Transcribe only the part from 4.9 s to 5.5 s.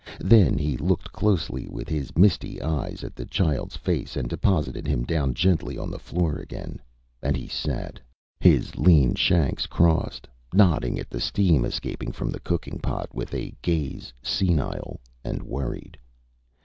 down